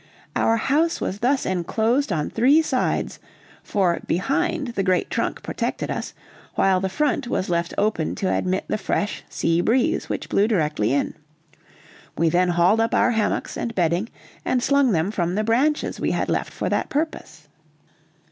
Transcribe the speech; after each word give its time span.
Our 0.35 0.57
house 0.57 0.99
was 0.99 1.19
thus 1.19 1.45
enclosed 1.45 2.11
on 2.11 2.31
three 2.31 2.63
sides, 2.63 3.19
for 3.61 3.99
behind 4.07 4.69
the 4.69 4.81
great 4.81 5.11
trunk 5.11 5.43
protected 5.43 5.91
us, 5.91 6.15
while 6.55 6.79
the 6.79 6.89
front 6.89 7.27
was 7.27 7.51
left 7.51 7.75
open 7.77 8.15
to 8.15 8.33
admit 8.33 8.65
the 8.67 8.79
fresh 8.79 9.21
sea 9.29 9.61
breeze 9.61 10.09
which 10.09 10.27
blew 10.27 10.47
directly 10.47 10.91
in. 10.91 11.13
We 12.17 12.29
then 12.29 12.49
hauled 12.49 12.79
up 12.81 12.95
our 12.95 13.11
hammocks 13.11 13.55
and 13.55 13.75
bedding 13.75 14.09
and 14.43 14.63
slung 14.63 14.91
them 14.91 15.11
from 15.11 15.35
the 15.35 15.43
branches 15.43 15.99
we 15.99 16.09
had 16.09 16.29
left 16.29 16.51
for 16.51 16.67
that 16.67 16.89
purpose. 16.89 17.47